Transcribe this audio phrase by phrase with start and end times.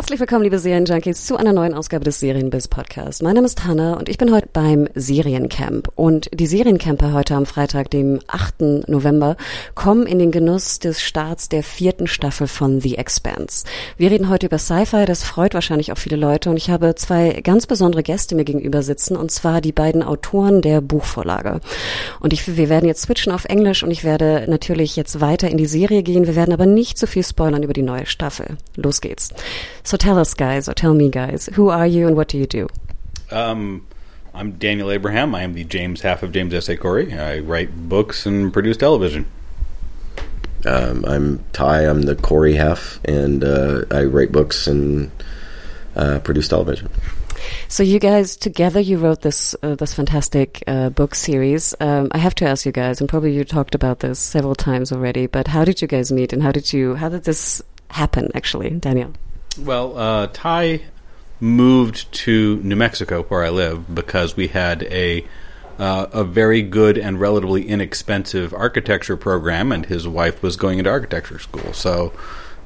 [0.00, 3.22] Herzlich willkommen, liebe Serienjunkies, zu einer neuen Ausgabe des Serienbiz Podcast.
[3.22, 5.92] Mein Name ist Hanna und ich bin heute beim Seriencamp.
[5.94, 8.88] Und die Seriencamper heute am Freitag, dem 8.
[8.88, 9.36] November,
[9.74, 13.66] kommen in den Genuss des Starts der vierten Staffel von The Expanse.
[13.98, 17.38] Wir reden heute über Sci-Fi, das freut wahrscheinlich auch viele Leute und ich habe zwei
[17.42, 21.60] ganz besondere Gäste mir gegenüber sitzen und zwar die beiden Autoren der Buchvorlage.
[22.20, 25.58] Und ich, wir werden jetzt switchen auf Englisch und ich werde natürlich jetzt weiter in
[25.58, 26.26] die Serie gehen.
[26.26, 28.56] Wir werden aber nicht zu viel spoilern über die neue Staffel.
[28.76, 29.34] Los geht's.
[29.90, 32.46] So tell us, guys, or tell me, guys, who are you and what do you
[32.46, 32.68] do?
[33.32, 33.88] Um,
[34.32, 35.34] I'm Daniel Abraham.
[35.34, 36.68] I am the James half of James S.
[36.68, 36.76] A.
[36.76, 37.12] Corey.
[37.12, 39.26] I write books and produce television.
[40.64, 41.88] Um, I'm Ty.
[41.88, 45.10] I'm the Corey half, and uh, I write books and
[45.96, 46.88] uh, produce television.
[47.66, 51.74] So you guys together, you wrote this uh, this fantastic uh, book series.
[51.80, 54.92] Um, I have to ask you guys, and probably you talked about this several times
[54.92, 55.26] already.
[55.26, 58.30] But how did you guys meet, and how did you how did this happen?
[58.36, 59.14] Actually, Daniel.
[59.58, 60.82] Well, uh, Ty
[61.40, 65.24] moved to New Mexico, where I live, because we had a
[65.78, 70.90] uh, a very good and relatively inexpensive architecture program, and his wife was going into
[70.90, 71.72] architecture school.
[71.72, 72.12] So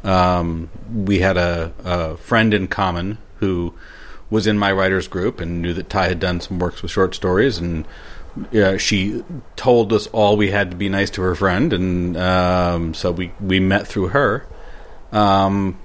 [0.02, 3.72] um, we had a, a friend in common who
[4.30, 7.14] was in my writers group and knew that Ty had done some works with short
[7.14, 7.86] stories, and
[8.52, 9.22] uh, she
[9.54, 13.32] told us all we had to be nice to her friend, and um, so we
[13.40, 14.44] we met through her.
[15.12, 15.78] Um,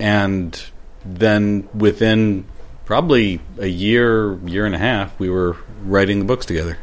[0.00, 0.62] and
[1.04, 2.44] then within
[2.84, 6.76] probably a year, year and a half, we were writing the books together.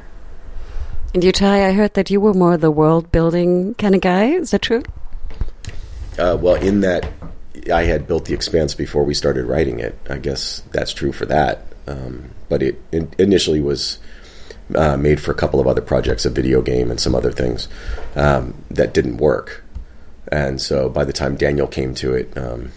[1.14, 4.26] And you, Ty, I heard that you were more the world building kind of guy.
[4.26, 4.84] Is that true?
[6.18, 7.12] Uh, well, in that
[7.72, 9.98] I had built the Expanse before we started writing it.
[10.10, 11.66] I guess that's true for that.
[11.88, 14.00] Um, but it in, initially was
[14.76, 17.68] uh, made for a couple of other projects, a video game and some other things
[18.16, 19.64] um, that didn't work.
[20.32, 22.72] And so by the time Daniel came to it, um,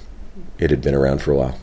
[0.60, 1.58] it had been around for a while.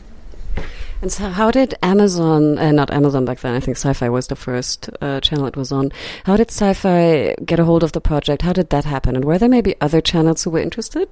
[1.00, 4.26] And so, how did Amazon, uh, not Amazon back then, I think Sci Fi was
[4.26, 5.92] the first uh, channel it was on.
[6.24, 8.42] How did Sci Fi get a hold of the project?
[8.42, 9.14] How did that happen?
[9.14, 11.08] And were there maybe other channels who were interested?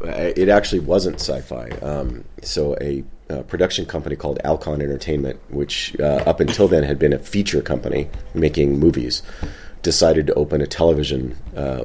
[0.00, 1.70] Uh, It actually wasn't sci-fi.
[1.82, 6.98] Um, so a uh, production company called Alcon Entertainment, which uh, up until then had
[6.98, 9.22] been a feature company making movies,
[9.82, 11.84] decided to open a television uh,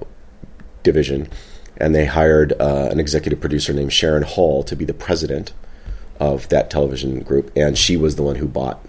[0.84, 1.30] division,
[1.78, 5.54] and they hired uh, an executive producer named Sharon Hall to be the president
[6.20, 8.86] of that television group, and she was the one who bought.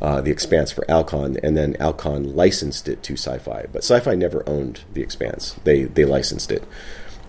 [0.00, 4.48] Uh, the Expanse for Alcon, and then Alcon licensed it to Sci-Fi, but Sci-Fi never
[4.48, 5.56] owned the Expanse.
[5.64, 6.62] They they licensed it,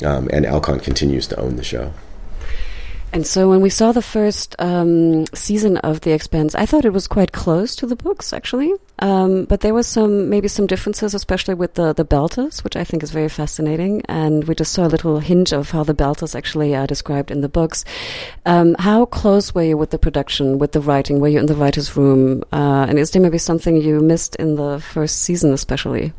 [0.06, 1.94] um, and Alcon continues to own the show.
[3.12, 6.94] And so when we saw the first um, season of The Expanse, I thought it
[6.94, 8.72] was quite close to the books, actually.
[9.00, 12.84] Um, but there was some maybe some differences, especially with the the Belters, which I
[12.84, 14.03] think is very fascinating.
[14.08, 17.42] And we just saw a little hint of how the Belters actually are described in
[17.42, 17.84] the books.
[18.46, 21.19] Um, how close were you with the production, with the writing?
[21.19, 22.44] Were you in the writers' room?
[22.52, 26.14] Uh, and is there maybe something you missed in the first season, especially?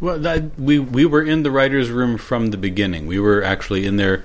[0.00, 3.06] Well, that, we we were in the writers' room from the beginning.
[3.06, 4.24] We were actually in there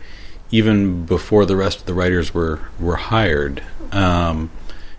[0.52, 3.64] even before the rest of the writers were were hired.
[3.92, 4.52] Um,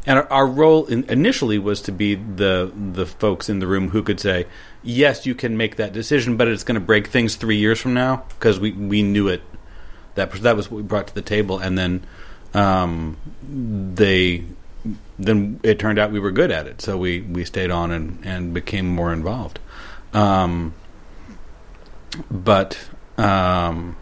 [0.07, 3.91] and our, our role in, initially was to be the the folks in the room
[3.91, 4.47] who could say,
[4.83, 7.95] "Yes, you can make that decision, but it's going to break things three years from
[7.95, 9.43] now," because we, we knew it.
[10.15, 12.05] That that was what we brought to the table, and then
[12.55, 14.45] um, they
[15.19, 18.19] then it turned out we were good at it, so we, we stayed on and,
[18.25, 19.59] and became more involved.
[20.13, 20.75] Um,
[22.31, 22.89] but
[23.19, 23.97] um,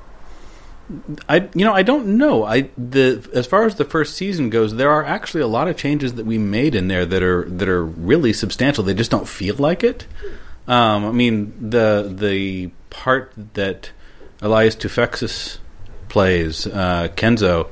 [1.29, 2.45] I you know I don't know.
[2.45, 5.77] I the as far as the first season goes there are actually a lot of
[5.77, 8.85] changes that we made in there that are that are really substantial.
[8.85, 10.07] They just don't feel like it.
[10.69, 13.91] Um, I mean the the part that
[14.43, 15.59] Elias Toufexis
[16.09, 17.69] plays uh, Kenzo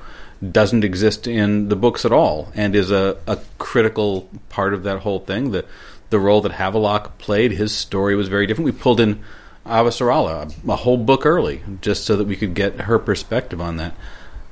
[0.50, 5.00] doesn't exist in the books at all and is a, a critical part of that
[5.00, 5.52] whole thing.
[5.52, 5.64] The
[6.10, 8.66] the role that Havelock played his story was very different.
[8.66, 9.22] We pulled in
[9.66, 13.76] Avasarala a, a whole book early, just so that we could get her perspective on
[13.76, 13.94] that.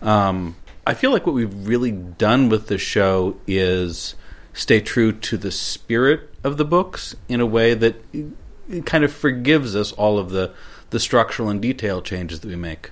[0.03, 4.15] Um, I feel like what we've really done with the show is
[4.53, 9.13] stay true to the spirit of the books in a way that it kind of
[9.13, 10.53] forgives us all of the
[10.91, 12.91] the structural and detail changes that we make.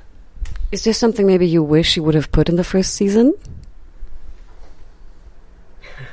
[0.71, 3.35] Is there something maybe you wish you would have put in the first season?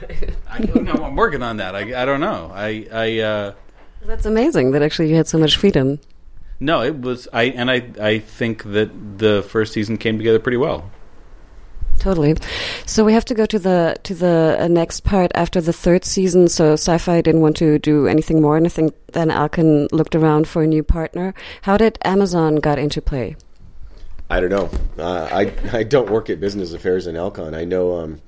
[0.50, 0.94] I don't know.
[0.94, 1.76] I'm working on that.
[1.76, 2.52] I, I don't know.
[2.54, 3.54] I I uh,
[4.06, 6.00] That's amazing that actually you had so much freedom.
[6.60, 6.82] no.
[6.82, 10.90] It was I and I I think that the first season came together pretty well.
[11.98, 12.36] Totally.
[12.86, 16.06] So we have to go to the to the uh, next part after the third
[16.06, 16.48] season.
[16.50, 20.48] So Sci-Fi didn't want to do anything more, and I think then Alcon looked around
[20.48, 21.34] for a new partner.
[21.64, 23.36] How did Amazon got into play?
[24.30, 24.70] I don't know.
[25.02, 27.56] Uh, I I don't work at business affairs in Alcon.
[27.56, 28.22] I know um,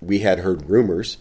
[0.00, 1.18] we had heard rumors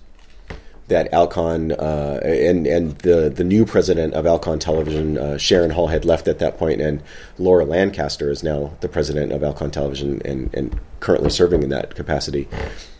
[0.89, 5.87] that Alcon uh, and and the the new president of Alcon Television, uh, Sharon Hall,
[5.87, 7.01] had left at that point, and
[7.37, 11.95] Laura Lancaster is now the president of Alcon Television and, and currently serving in that
[11.95, 12.47] capacity.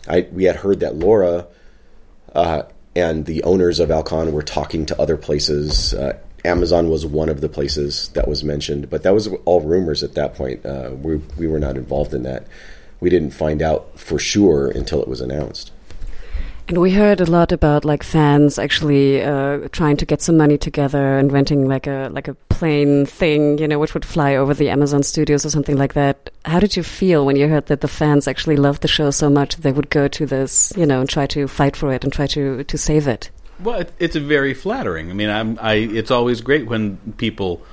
[0.08, 1.46] I we had heard that Laura
[2.34, 2.62] uh,
[2.96, 5.94] and the owners of Alcon were talking to other places.
[5.94, 10.02] Uh, Amazon was one of the places that was mentioned, but that was all rumors
[10.02, 10.64] at that point.
[10.64, 12.46] Uh, we we were not involved in that.
[13.00, 15.72] We didn't find out for sure until it was announced.
[16.70, 20.56] And we heard a lot about like fans actually uh, trying to get some money
[20.56, 24.54] together and renting like a like a plane thing, you know, which would fly over
[24.54, 26.30] the Amazon studios or something like that.
[26.44, 29.28] How did you feel when you heard that the fans actually loved the show so
[29.28, 32.12] much they would go to this, you know, and try to fight for it and
[32.12, 33.30] try to to save it?
[33.58, 35.10] Well, it, it's very flattering.
[35.10, 37.66] I mean, I'm, I it's always great when people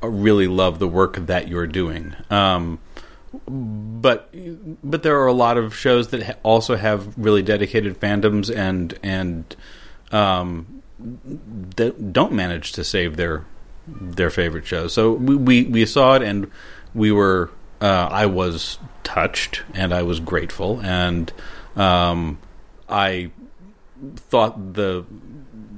[0.00, 2.14] really love the work that you're doing.
[2.30, 2.78] Um,
[3.48, 4.34] but
[4.82, 8.98] but there are a lot of shows that ha- also have really dedicated fandoms and
[9.02, 9.56] and
[10.12, 10.82] um,
[11.76, 13.44] that don't manage to save their
[13.86, 14.92] their favorite shows.
[14.92, 16.50] So we we, we saw it and
[16.94, 17.50] we were
[17.80, 21.32] uh, I was touched and I was grateful and
[21.76, 22.38] um,
[22.88, 23.30] I
[24.16, 25.04] thought the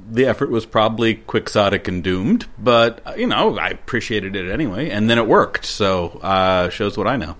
[0.08, 5.10] the effort was probably quixotic and doomed, but you know I appreciated it anyway, and
[5.10, 5.64] then it worked.
[5.64, 7.36] So uh, shows what I know.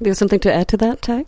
[0.00, 1.24] Do you have something to add to that, Ty?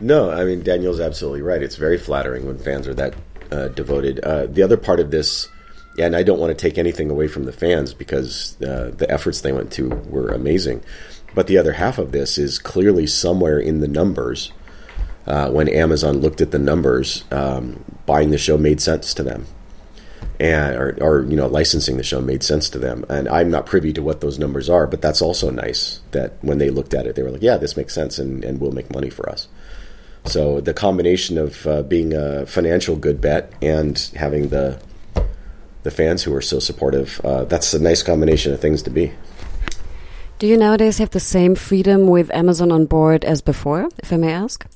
[0.00, 1.62] No, I mean Daniel's absolutely right.
[1.62, 3.14] It's very flattering when fans are that
[3.52, 4.20] uh, devoted.
[4.20, 5.48] Uh, the other part of this,
[5.98, 9.42] and I don't want to take anything away from the fans because uh, the efforts
[9.42, 10.82] they went to were amazing.
[11.34, 14.52] But the other half of this is clearly somewhere in the numbers.
[15.26, 19.46] Uh, when Amazon looked at the numbers, um, buying the show made sense to them,
[20.38, 23.04] and or, or you know licensing the show made sense to them.
[23.08, 26.58] And I'm not privy to what those numbers are, but that's also nice that when
[26.58, 28.92] they looked at it, they were like, "Yeah, this makes sense, and, and will make
[28.92, 29.48] money for us."
[30.24, 34.80] So the combination of uh, being a financial good bet and having the
[35.82, 39.12] the fans who are so supportive, uh, that's a nice combination of things to be.
[40.38, 44.16] Do you nowadays have the same freedom with Amazon on board as before, if I
[44.16, 44.66] may ask?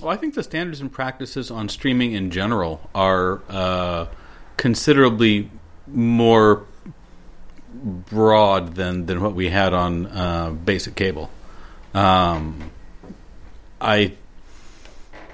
[0.00, 4.06] Well, I think the standards and practices on streaming in general are uh,
[4.56, 5.50] considerably
[5.86, 6.64] more
[7.72, 11.30] broad than, than what we had on uh, basic cable.
[11.92, 12.70] Um,
[13.80, 14.12] I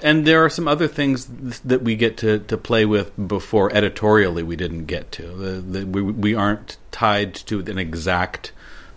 [0.03, 1.27] and there are some other things
[1.61, 5.27] that we get to, to play with before editorially we didn't get to.
[5.27, 8.53] The, the, we, we aren't tied to an exact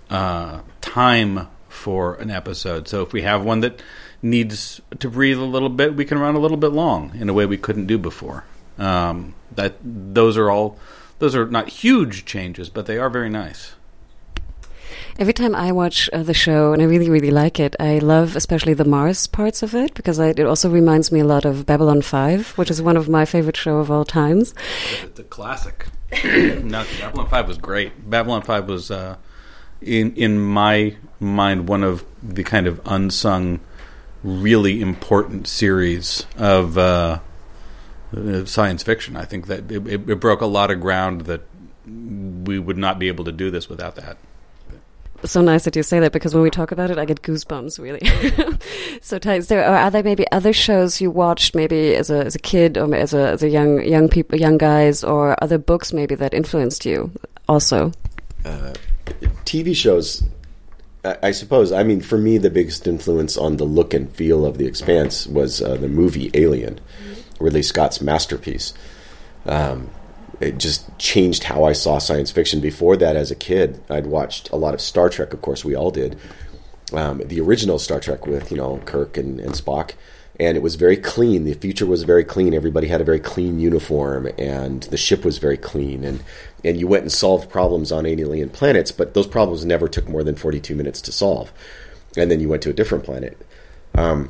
[0.09, 2.87] uh, time for an episode.
[2.87, 3.81] So if we have one that
[4.21, 7.33] needs to breathe a little bit, we can run a little bit long in a
[7.33, 8.45] way we couldn't do before.
[8.77, 10.77] Um, that those are all
[11.19, 13.75] those are not huge changes, but they are very nice.
[15.19, 18.35] Every time I watch uh, the show, and I really, really like it, I love
[18.35, 21.67] especially the Mars parts of it because I, it also reminds me a lot of
[21.67, 24.55] Babylon 5, which is one of my favorite show of all times.
[25.03, 25.85] It's a classic.
[26.23, 28.09] no, Babylon 5 was great.
[28.09, 29.17] Babylon 5 was, uh,
[29.81, 33.59] in, in my mind, one of the kind of unsung,
[34.23, 37.19] really important series of uh,
[38.45, 39.15] science fiction.
[39.15, 41.41] I think that it, it broke a lot of ground that
[41.85, 44.17] we would not be able to do this without that
[45.25, 47.79] so nice that you say that because when we talk about it, I get goosebumps.
[47.79, 48.01] Really.
[49.01, 52.39] so, is there are there maybe other shows you watched maybe as a as a
[52.39, 56.15] kid or as a as a young young people young guys or other books maybe
[56.15, 57.11] that influenced you
[57.47, 57.91] also?
[58.45, 58.73] Uh,
[59.45, 60.23] TV shows.
[61.05, 61.71] I, I suppose.
[61.71, 65.27] I mean, for me, the biggest influence on the look and feel of The Expanse
[65.27, 66.79] was uh, the movie Alien,
[67.39, 68.73] Ridley Scott's masterpiece.
[69.45, 69.89] Um,
[70.39, 72.59] it just changed how I saw science fiction.
[72.59, 75.33] Before that, as a kid, I'd watched a lot of Star Trek.
[75.33, 76.17] Of course, we all did.
[76.91, 79.91] Um, the original Star Trek with you know Kirk and, and Spock,
[80.39, 81.43] and it was very clean.
[81.45, 82.53] The future was very clean.
[82.53, 86.03] Everybody had a very clean uniform, and the ship was very clean.
[86.03, 86.23] And
[86.63, 90.23] and you went and solved problems on alien planets, but those problems never took more
[90.23, 91.51] than forty two minutes to solve.
[92.17, 93.37] And then you went to a different planet.
[93.95, 94.29] Um,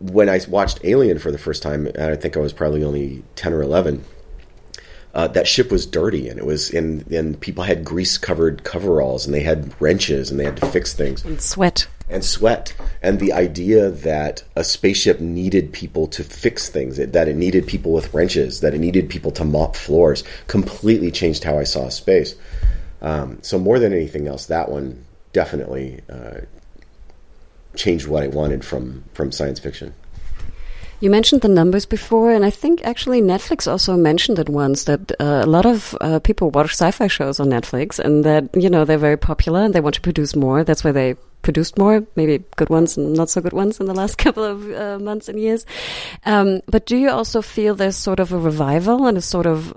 [0.00, 3.52] when I watched Alien for the first time, I think I was probably only ten
[3.52, 4.04] or eleven
[5.14, 9.26] uh, that ship was dirty and it was and, and people had grease covered coveralls
[9.26, 11.24] and they had wrenches and they had to fix things.
[11.24, 11.88] And sweat.
[12.08, 12.74] and sweat.
[13.02, 17.92] And the idea that a spaceship needed people to fix things that it needed people
[17.92, 22.34] with wrenches that it needed people to mop floors completely changed how i saw space.
[23.00, 26.42] Um, so more than anything else that one definitely uh,
[27.78, 29.94] changed what i wanted from from science fiction
[31.00, 35.12] You mentioned the numbers before, and I think actually Netflix also mentioned it once that
[35.20, 38.84] uh, a lot of uh, people watch sci-fi shows on Netflix, and that you know
[38.84, 40.64] they're very popular and they want to produce more.
[40.64, 43.94] That's why they produced more, maybe good ones and not so good ones in the
[43.94, 45.64] last couple of uh, months and years.
[46.26, 49.72] Um, but do you also feel there's sort of a revival and a sort of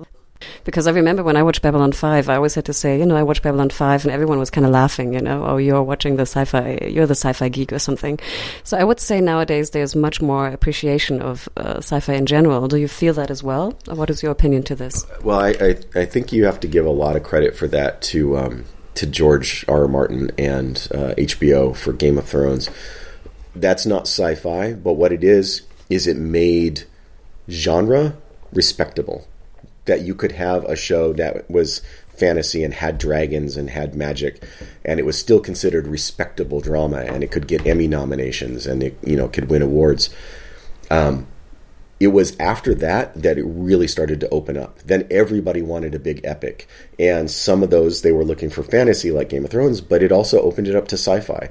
[0.64, 3.16] because I remember when I watched Babylon 5, I always had to say, you know,
[3.16, 6.16] I watched Babylon 5 and everyone was kind of laughing, you know, oh, you're watching
[6.16, 8.20] the sci-fi, you're the sci-fi geek or something.
[8.64, 12.68] So I would say nowadays there's much more appreciation of uh, sci-fi in general.
[12.68, 13.78] Do you feel that as well?
[13.88, 15.06] Or what is your opinion to this?
[15.24, 18.02] Well, I, I, I think you have to give a lot of credit for that
[18.04, 19.82] to um, to George R.
[19.82, 19.88] R.
[19.88, 22.70] Martin and uh, HBO for Game of Thrones.
[23.56, 26.84] That's not sci-fi, but what it is is it made
[27.50, 28.16] genre
[28.54, 29.28] respectable.
[29.86, 34.44] That you could have a show that was fantasy and had dragons and had magic,
[34.86, 38.98] and it was still considered respectable drama, and it could get Emmy nominations and it
[39.04, 40.10] you know could win awards
[40.92, 41.28] um,
[42.02, 44.80] it was after that that it really started to open up.
[44.80, 46.68] Then everybody wanted a big epic,
[47.00, 50.12] and some of those they were looking for fantasy like Game of Thrones, but it
[50.12, 51.50] also opened it up to sci-fi.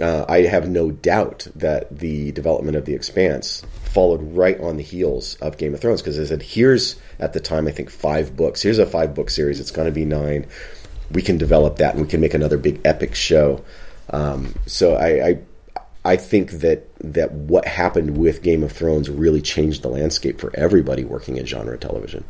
[0.00, 4.82] Uh, I have no doubt that the development of The Expanse followed right on the
[4.82, 8.36] heels of Game of Thrones because I said, here's at the time I think five
[8.36, 8.60] books.
[8.60, 9.58] Here's a five book series.
[9.58, 10.46] It's going to be nine.
[11.10, 13.64] We can develop that and we can make another big epic show.
[14.10, 15.38] Um, so I, I
[16.04, 20.54] I think that that what happened with Game of Thrones really changed the landscape for
[20.54, 22.24] everybody working in genre television.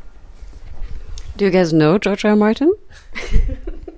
[1.36, 2.30] Do you guys know George R.
[2.30, 2.36] R.
[2.36, 2.72] Martin?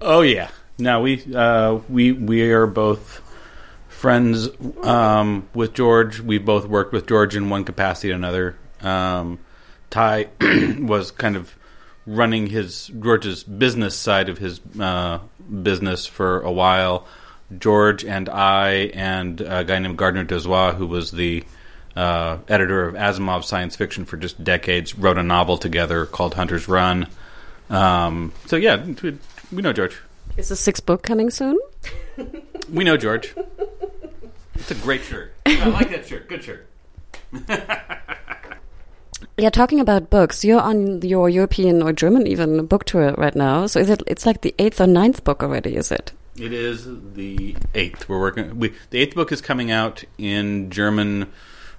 [0.01, 0.49] Oh yeah.
[0.79, 3.21] No, we uh, we we are both
[3.99, 4.49] friends
[4.85, 6.21] um, with George.
[6.21, 8.57] We both worked with George in one capacity or another.
[8.81, 9.41] Um,
[9.91, 10.29] Ty
[10.79, 11.57] was kind of
[12.07, 15.19] running his George's business side of his uh,
[15.63, 17.07] business for a while.
[17.59, 21.43] George and I and a guy named Gardner Dozois, who was the
[21.97, 26.69] uh, editor of Asimov science fiction for just decades, wrote a novel together called Hunter's
[26.69, 27.09] Run.
[27.69, 29.19] Um, so yeah, we,
[29.51, 29.99] we know George.
[30.37, 31.59] Is the sixth book coming soon?
[32.71, 33.35] We know George.
[34.59, 35.35] It's a great shirt.
[35.47, 36.29] I like that shirt.
[36.29, 36.67] Good shirt.
[39.37, 43.67] Yeah, talking about books, you're on your European or German even book tour right now.
[43.67, 44.03] So is it?
[44.07, 46.13] It's like the eighth or ninth book already, is it?
[46.37, 48.09] It is the eighth.
[48.09, 48.59] We're working.
[48.59, 51.33] We, the eighth book is coming out in German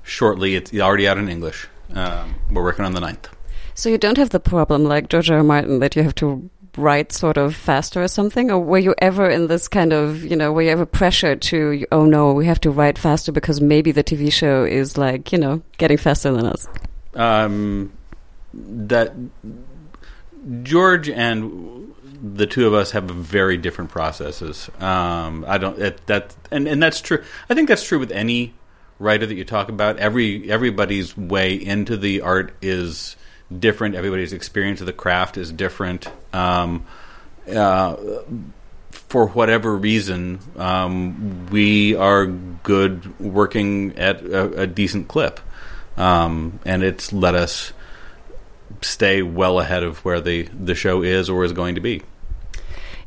[0.03, 0.55] shortly.
[0.55, 1.67] It's already out in English.
[1.93, 3.29] Um, we're working on the ninth.
[3.73, 5.37] So you don't have the problem like George R.
[5.37, 5.43] R.
[5.43, 9.29] Martin that you have to write sort of faster or something, or were you ever
[9.29, 12.59] in this kind of you know were you ever pressured to oh no we have
[12.61, 16.45] to write faster because maybe the TV show is like you know getting faster than
[16.45, 16.67] us?
[17.15, 17.91] Um,
[18.53, 19.13] that
[20.63, 24.69] George and the two of us have very different processes.
[24.79, 27.23] Um, I don't it, that and and that's true.
[27.49, 28.53] I think that's true with any
[28.99, 29.97] writer that you talk about.
[29.97, 33.15] Every everybody's way into the art is
[33.57, 33.95] different.
[33.95, 36.07] Everybody's experience of the craft is different.
[36.33, 36.85] Um,
[37.51, 37.95] uh,
[38.91, 45.39] for whatever reason, um, we are good working at a, a decent clip,
[45.97, 47.73] um, and it's let us
[48.81, 52.03] stay well ahead of where the the show is or is going to be.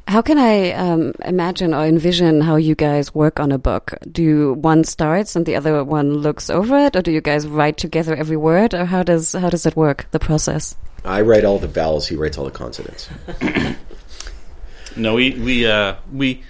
[0.09, 3.95] How can I um, imagine or envision how you guys work on a book?
[4.11, 7.77] Do one starts and the other one looks over it, or do you guys write
[7.77, 10.07] together every word, or how does how does it work?
[10.11, 10.77] The process.
[11.05, 12.09] I write all the vowels.
[12.09, 13.09] He writes all the consonants.
[14.97, 16.43] No, we we uh, we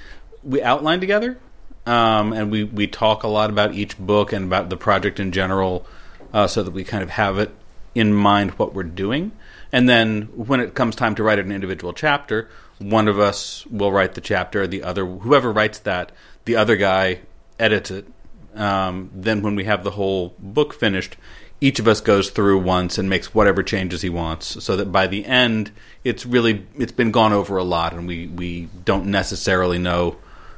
[0.43, 1.39] we outline together,
[1.87, 5.33] um, and we we talk a lot about each book and about the project in
[5.33, 5.87] general,
[6.33, 7.55] uh, so that we kind of have it
[7.95, 9.33] in mind what we're doing.
[9.73, 13.93] And then when it comes time to write an individual chapter, one of us will
[13.93, 14.67] write the chapter.
[14.67, 16.13] The other, whoever writes that,
[16.45, 17.21] the other guy
[17.59, 18.07] edits it.
[18.55, 21.17] Um, then when we have the whole book finished,
[21.63, 25.07] each of us goes through once and makes whatever changes he wants, so that by
[25.07, 25.71] the end,
[26.03, 30.17] it's really it's been gone over a lot, and we we don't necessarily know,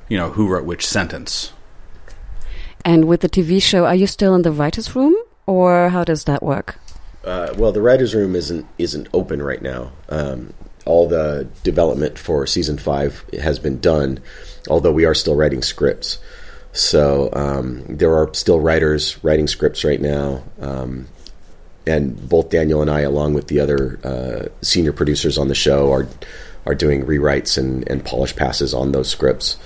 [0.09, 1.53] you know, who wrote which sentence.
[2.87, 5.15] And with the TV show, are you still in the writers' room,
[5.47, 6.79] or how does that work?
[7.25, 9.93] Uh, well, the writers' room isn't isn't open right now.
[10.09, 10.53] Um,
[10.85, 14.21] all the development for season five has been done,
[14.69, 16.19] although we are still writing scripts.
[16.73, 20.43] So um, there are still writers writing scripts right now.
[20.61, 21.07] Um,
[21.87, 25.93] and both Daniel and I, along with the other uh, senior producers on the show,
[25.93, 26.09] are
[26.67, 29.59] are doing rewrites and, and polish passes on those scripts.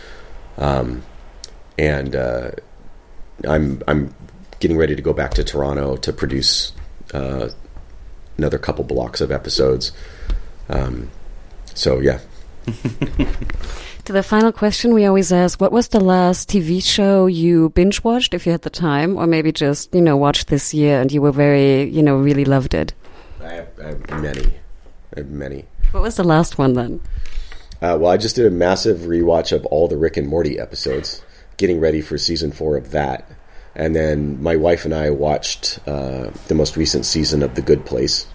[0.56, 1.02] Um,
[1.78, 2.50] and uh,
[3.46, 4.14] I'm I'm
[4.60, 6.72] getting ready to go back to Toronto to produce
[7.14, 7.48] uh,
[8.36, 9.92] another couple blocks of episodes.
[10.68, 11.10] Um,
[11.74, 12.20] so yeah.
[14.04, 18.02] to the final question, we always ask, what was the last TV show you binge
[18.04, 21.12] watched if you had the time, or maybe just you know watched this year and
[21.12, 22.94] you were very you know really loved it?
[23.42, 24.54] I have, I have many,
[25.16, 25.64] I have many.
[25.92, 27.00] What was the last one then?
[27.80, 31.22] Uh, well, I just did a massive rewatch of all the Rick and Morty episodes,
[31.56, 33.30] getting ready for season four of that.
[33.78, 37.86] And then my wife and I watched uh, the most recent season of The Good
[37.86, 38.26] Place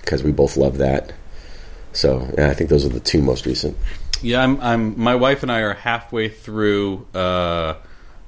[0.00, 1.12] because we both love that.
[1.92, 3.76] So yeah, I think those are the two most recent.
[4.20, 4.60] Yeah, I'm.
[4.60, 5.00] I'm.
[5.00, 7.74] My wife and I are halfway through uh,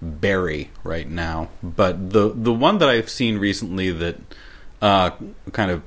[0.00, 4.16] Barry right now, but the the one that I've seen recently that
[4.80, 5.10] uh,
[5.52, 5.82] kind of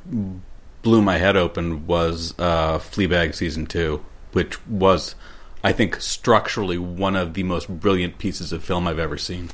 [0.82, 5.16] blew my head open was uh, Fleabag season two, which was,
[5.64, 9.52] I think, structurally one of the most brilliant pieces of film I've ever seen.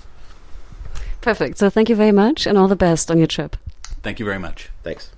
[1.25, 1.57] Perfect.
[1.57, 3.55] So thank you very much, and all the best on your trip.
[4.03, 4.69] Thank you very much.
[4.83, 5.09] Thanks.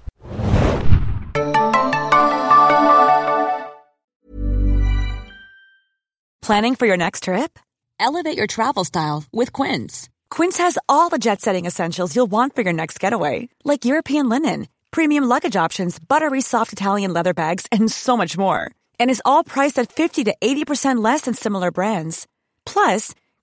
[6.41, 7.59] Planning for your next trip?
[7.99, 10.07] Elevate your travel style with Quince.
[10.29, 14.29] Quince has all the jet setting essentials you'll want for your next getaway, like European
[14.29, 18.71] linen, premium luggage options, buttery soft Italian leather bags, and so much more.
[18.97, 22.27] And is all priced at 50 to 80% less than similar brands.
[22.65, 23.13] Plus,